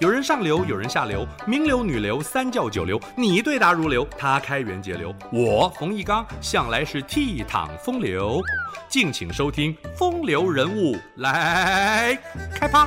[0.00, 8.40] 有人上流，有人下流，名流、女流、三教九流，你对答如流，他开源节流，我冯一刚向来是倜傥风流。
[8.88, 12.16] 敬请收听《风流人物》来
[12.54, 12.86] 开趴。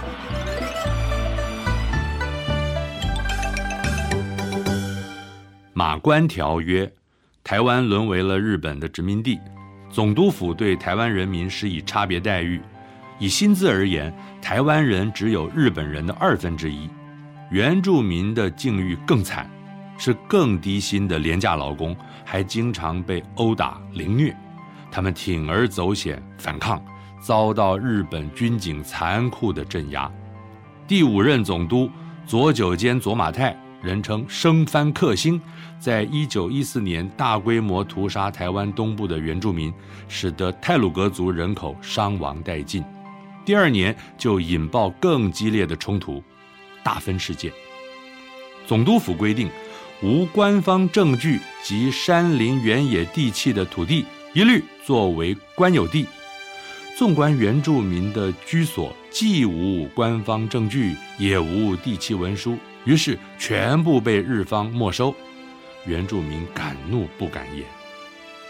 [5.73, 6.89] 马关条约，
[7.43, 9.38] 台湾沦为了日本的殖民地，
[9.89, 12.62] 总督府对台湾人民施以差别待遇。
[13.20, 16.89] 以薪资而言，台湾人只有日本人的二分之一。
[17.52, 19.52] 原住民的境遇更惨，
[19.98, 21.94] 是更低薪的廉价劳工，
[22.24, 24.34] 还经常被殴打凌虐。
[24.90, 26.82] 他们铤而走险反抗，
[27.20, 30.10] 遭到日本军警残酷的镇压。
[30.88, 31.91] 第五任总督
[32.26, 35.40] 佐久间左马太，人称生番克星，
[35.77, 39.74] 在一九一四年大规模屠杀台湾东部的原住民，
[40.08, 42.82] 使得泰鲁格族人口伤亡殆尽。
[43.44, 46.24] 第二年就引爆更激烈的冲突。
[46.84, 47.52] 大分事件，
[48.67, 49.49] 总督府规定，
[50.01, 56.07] 无官方证据及山林原野地契的土地，一律作为官有地。
[56.98, 65.16] 纵观原住民的居所，既无官方证据，也无地契文书，于是全部被日方没收。
[65.85, 67.66] 原住民敢怒不敢言。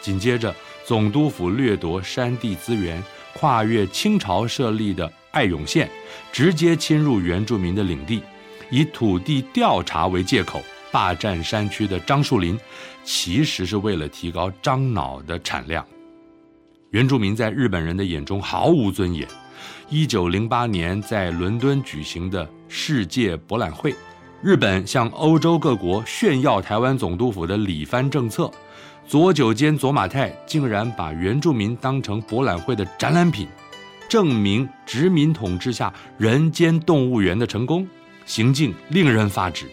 [0.02, 0.54] 紧接着，
[0.86, 3.02] 总督府掠夺山地资源，
[3.34, 5.90] 跨越清朝设立的爱永县，
[6.32, 8.22] 直接侵入原住民的领地，
[8.70, 12.58] 以土地调查为借口霸占山区的樟树林，
[13.04, 15.86] 其实是为了提高樟脑的产量。
[16.92, 19.28] 原住民在日本人的眼中毫无尊严。
[19.90, 23.94] 一九零八年在伦敦举行的世界博览会，
[24.42, 28.52] 日本向欧洲各国炫耀台湾总督府的礼蕃政策，
[29.08, 33.48] 佐久间左马太竟然把原住民当成博览会的展览品。
[34.12, 37.88] 证明殖民统治下人间动物园的成功，
[38.26, 39.68] 行径令人发指。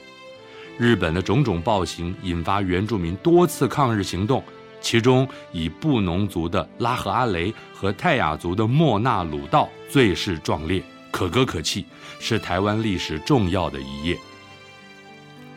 [0.78, 4.40] 日本的种种暴行引发原住民多次抗日行动，
[4.80, 10.80] 其中以布农族的拉合阿雷和泰雅族的莫纳鲁道最是壮烈，
[11.10, 11.84] 可歌可泣，
[12.20, 14.16] 是台湾历史重要的一页。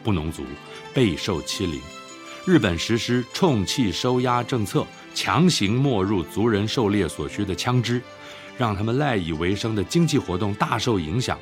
[0.02, 0.42] 布农族
[0.92, 1.80] 备受欺凌，
[2.48, 4.84] 日本实施充气收押政策，
[5.14, 8.02] 强行没入族人狩猎所需的枪支。
[8.58, 11.38] 让他们赖以为生的经济活动大受影响，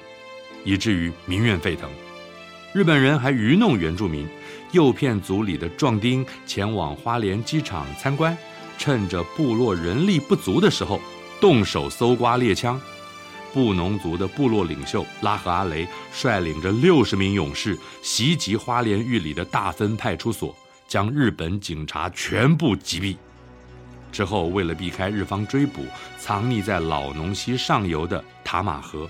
[0.64, 1.90] 以至于民怨沸腾。
[2.74, 4.28] 日本人还愚弄原住民，
[4.72, 8.38] 诱骗族里的壮丁前往花莲机场参观，
[8.78, 11.02] 趁着部落人力不足的时候，
[11.42, 12.80] 动手搜刮猎枪。
[13.52, 20.56] 布农族的部落领袖拉合阿雷率领着六十名勇士袭击花莲玉里的大分派出所，
[20.88, 23.18] 将日本警察全部击毙。
[24.12, 25.86] 之后，为了避开日方追捕，
[26.18, 29.10] 藏匿在老农溪上游的塔马河。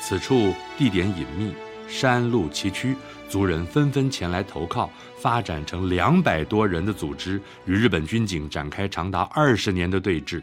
[0.00, 1.52] 此处地点隐秘，
[1.88, 2.94] 山路崎岖，
[3.28, 10.42] 族人纷纷前来投靠，发展成两百多人的组织，与日本军警展开长达二十年的对峙。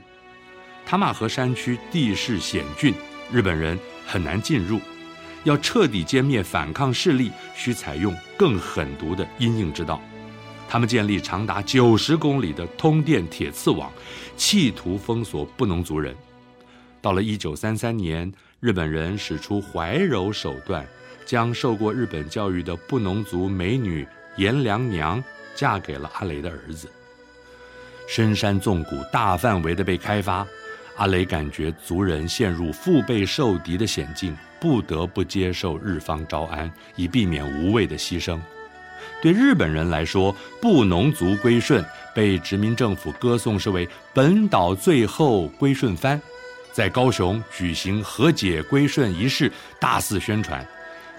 [0.85, 2.93] 塔马河山区地势险峻，
[3.31, 4.81] 日本人很难进入。
[5.45, 10.01] 要彻底歼灭反抗势力，需采用更狠毒的阴影之道。
[10.67, 13.91] 他们建立长达九十公里的通电铁刺网，
[14.35, 16.15] 企图封锁布农族人。
[16.99, 20.87] 到了一九三三年，日本人使出怀柔手段，
[21.25, 24.07] 将受过日本教育的布农族美女
[24.37, 26.89] 颜良娘嫁给了阿雷的儿子。
[28.07, 30.47] 深山纵谷大范围的被开发，
[30.95, 38.39] 阿雷感觉族人陷入腹背受敌的险境，不得不接受日方招安，以避免无谓的牺牲。
[39.21, 41.83] 对日本人来说，布农族归顺
[42.13, 46.21] 被殖民政府歌颂是为本岛最后归顺番，
[46.71, 50.65] 在高雄举行和解归顺仪式，大肆宣传，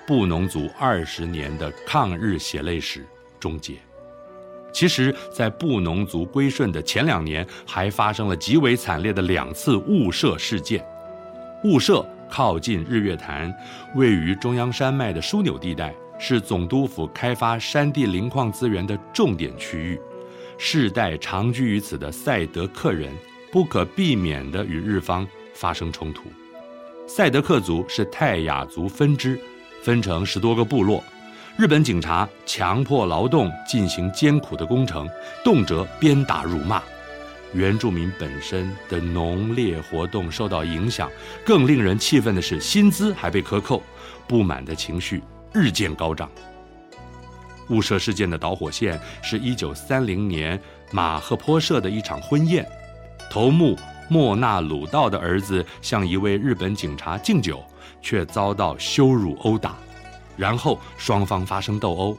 [0.06, 3.04] 布农族二十年的抗日血泪史
[3.40, 3.74] 终结。
[4.72, 10.84] 其实，在布农族归顺的前两年，还发生了极为惨烈的两次雾社事件。
[11.62, 13.54] 雾社靠近日月潭，
[13.94, 15.94] 位于中央山脉的枢纽地带。
[16.18, 20.00] 是总督府开发山地磷矿资源的重点区域，
[20.56, 23.12] 世代长居于此的赛德克人
[23.52, 26.24] 不可避免地与日方发生冲突。
[27.06, 29.38] 赛德克族是泰雅族分支，
[29.82, 31.02] 分成十多个部落。
[31.56, 35.08] 日本警察强迫劳动进行艰苦的工程，
[35.44, 36.82] 动辄鞭打辱骂。
[37.52, 41.08] 原住民本身的农猎活动受到影响，
[41.44, 43.80] 更令人气愤的是，薪资还被克扣，
[44.26, 45.22] 不满的情绪。
[45.54, 46.28] 日渐高涨。
[47.70, 50.60] 雾社事件的导火线是一九三零年
[50.90, 52.68] 马赫坡社的一场婚宴，
[53.30, 53.74] 头目
[54.10, 57.62] 莫纳鲁道的儿子向一位日本警察敬酒，
[58.02, 59.76] 却遭到羞辱殴打。
[60.36, 62.18] 然后双方发生斗殴。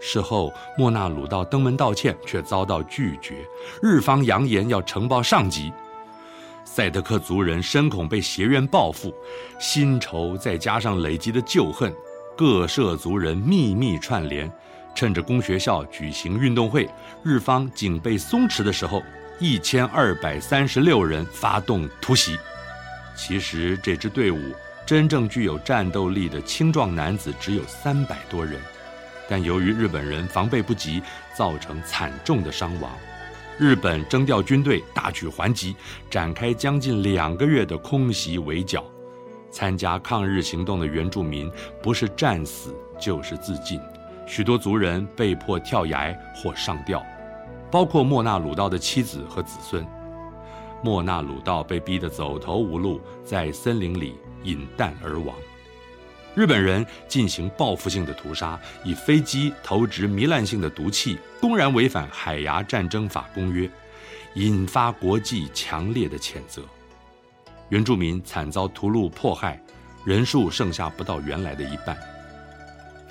[0.00, 3.34] 事后，莫那鲁道登门道歉，却遭到拒绝。
[3.82, 5.72] 日方扬言要呈报上级。
[6.64, 9.14] 赛德克族人深恐被协约报复，
[9.60, 11.94] 新仇再加上累积的旧恨，
[12.36, 14.50] 各涉族人秘密串联，
[14.94, 16.88] 趁着公学校举行运动会，
[17.22, 19.02] 日方警备松弛的时候，
[19.38, 22.38] 一千二百三十六人发动突袭。
[23.14, 24.38] 其实这支队伍
[24.86, 28.58] 真正具有战斗力的青壮男子只有三百多人。
[29.28, 31.02] 但由于日本人防备不及，
[31.34, 32.90] 造成惨重的伤亡。
[33.58, 35.76] 日本征调军队，大举还击，
[36.10, 38.84] 展开将近两个月的空袭围剿。
[39.52, 41.48] 参加抗日行动的原住民
[41.82, 43.78] 不是战死就是自尽，
[44.26, 47.04] 许多族人被迫跳崖或上吊，
[47.70, 49.86] 包括莫那鲁道的妻子和子孙。
[50.82, 55.36] 莫那鲁道被逼得走投无路，在森林里饮弹而亡。
[56.34, 63.66] 日本人进行报复性的屠杀，以飞机投掷糜烂性的毒气，公然违反《海牙战争法公约》，
[64.34, 66.62] 引发国际强烈的谴责。
[67.72, 69.58] 原住民惨遭屠戮迫害，
[70.04, 71.96] 人数剩下不到原来的一半。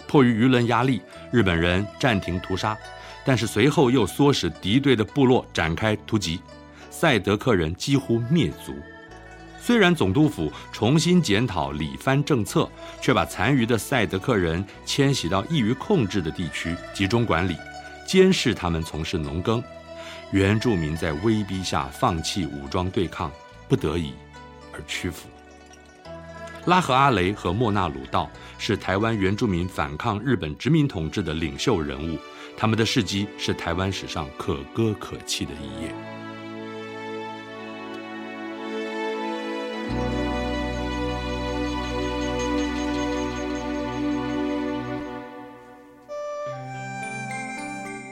[0.08, 2.78] 迫于舆论压力，日本人暂停屠杀，
[3.26, 6.40] 但是随后又唆使敌对的部落展开突击，
[6.92, 8.76] 赛德克人几乎灭族。
[9.60, 12.70] 虽然总督府重新检讨理蕃政策，
[13.02, 17.58] 却把残余的赛德克人迁徙到易于控制的地区集中管理，
[18.06, 19.64] 监视他们从事农耕。
[20.32, 23.32] 原住民在威逼下放弃武装对抗，
[23.68, 24.14] 不得已
[24.82, 25.28] 而屈服。
[26.66, 32.20] 拉合阿雷和莫纳鲁道是台湾原住民反抗日本殖民统治的领袖人物，
[32.56, 35.92] 他们的事迹是台湾史上可歌可泣的一页。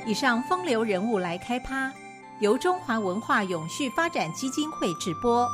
[0.07, 1.93] 以上风流人物来开趴，
[2.39, 5.47] 由中华文化永续发展基金会直播。